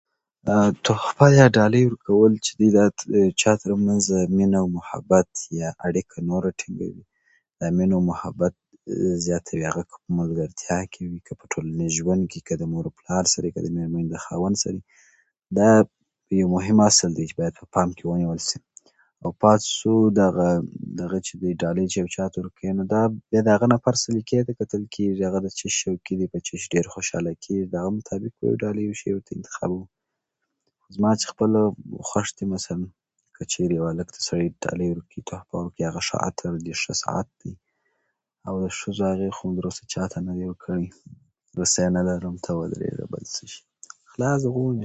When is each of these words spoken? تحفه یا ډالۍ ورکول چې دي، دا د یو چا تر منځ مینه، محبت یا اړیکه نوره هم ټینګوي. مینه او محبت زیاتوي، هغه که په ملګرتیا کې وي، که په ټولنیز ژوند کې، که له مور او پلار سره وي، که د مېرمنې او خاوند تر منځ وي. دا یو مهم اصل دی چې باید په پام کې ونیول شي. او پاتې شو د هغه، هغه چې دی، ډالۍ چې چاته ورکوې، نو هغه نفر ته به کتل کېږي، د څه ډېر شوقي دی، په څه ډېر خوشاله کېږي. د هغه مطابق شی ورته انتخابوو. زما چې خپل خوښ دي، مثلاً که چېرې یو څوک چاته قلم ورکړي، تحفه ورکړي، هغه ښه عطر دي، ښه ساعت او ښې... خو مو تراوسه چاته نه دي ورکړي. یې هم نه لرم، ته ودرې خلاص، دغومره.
تحفه 0.85 1.27
یا 1.39 1.45
ډالۍ 1.57 1.83
ورکول 1.87 2.33
چې 2.45 2.51
دي، 2.59 2.67
دا 2.77 2.85
د 2.97 3.01
یو 3.23 3.31
چا 3.41 3.51
تر 3.61 3.71
منځ 3.85 4.03
مینه، 4.37 4.61
محبت 4.77 5.29
یا 5.61 5.69
اړیکه 5.87 6.17
نوره 6.29 6.49
هم 6.51 6.57
ټینګوي. 6.61 7.03
مینه 7.77 7.95
او 7.97 8.03
محبت 8.11 8.55
زیاتوي، 9.25 9.63
هغه 9.69 9.83
که 9.89 9.95
په 10.03 10.09
ملګرتیا 10.19 10.79
کې 10.91 11.01
وي، 11.09 11.19
که 11.27 11.33
په 11.39 11.45
ټولنیز 11.53 11.91
ژوند 11.99 12.23
کې، 12.31 12.39
که 12.47 12.53
له 12.59 12.65
مور 12.71 12.83
او 12.87 12.93
پلار 12.99 13.25
سره 13.33 13.45
وي، 13.45 13.51
که 13.55 13.61
د 13.63 13.67
مېرمنې 13.75 14.07
او 14.15 14.23
خاوند 14.25 14.55
تر 14.63 14.69
منځ 14.69 14.73
وي. 14.75 14.83
دا 15.57 15.69
یو 16.39 16.47
مهم 16.55 16.77
اصل 16.89 17.09
دی 17.15 17.23
چې 17.29 17.33
باید 17.39 17.53
په 17.59 17.65
پام 17.73 17.89
کې 17.97 18.03
ونیول 18.05 18.39
شي. 18.49 18.59
او 19.23 19.29
پاتې 19.43 19.67
شو 19.77 19.95
د 20.17 20.19
هغه، 20.29 20.47
هغه 21.03 21.17
چې 21.25 21.33
دی، 21.41 21.51
ډالۍ 21.61 21.85
چې 21.93 21.97
چاته 22.15 22.37
ورکوې، 22.41 22.71
نو 22.75 22.81
هغه 23.53 23.67
نفر 23.73 23.93
ته 24.47 24.47
به 24.47 24.53
کتل 24.59 24.83
کېږي، 24.93 25.17
د 25.19 25.49
څه 25.57 25.65
ډېر 25.65 25.73
شوقي 25.81 26.15
دی، 26.19 26.27
په 26.33 26.37
څه 26.45 26.53
ډېر 26.73 26.85
خوشاله 26.93 27.31
کېږي. 27.43 27.63
د 27.71 27.73
هغه 27.81 27.89
مطابق 27.97 28.31
شی 29.01 29.09
ورته 29.13 29.31
انتخابوو. 29.35 29.87
زما 30.95 31.11
چې 31.19 31.25
خپل 31.31 31.51
خوښ 32.09 32.27
دي، 32.37 32.45
مثلاً 32.53 32.79
که 33.37 33.43
چېرې 33.51 33.71
یو 33.75 33.87
څوک 33.99 34.09
چاته 34.15 34.59
قلم 34.63 34.89
ورکړي، 34.93 35.21
تحفه 35.29 35.55
ورکړي، 35.69 35.81
هغه 35.83 35.99
ښه 36.07 36.15
عطر 36.27 36.53
دي، 36.63 36.73
ښه 36.83 36.93
ساعت 37.03 37.29
او 38.47 38.53
ښې... 38.77 39.29
خو 39.35 39.41
مو 39.49 39.53
تراوسه 39.61 39.83
چاته 39.93 40.17
نه 40.27 40.33
دي 40.37 40.45
ورکړي. 40.49 40.89
یې 41.57 41.79
هم 41.85 41.93
نه 41.97 42.01
لرم، 42.07 42.35
ته 42.45 42.51
ودرې 42.59 42.91
خلاص، 44.11 44.39
دغومره. 44.45 44.79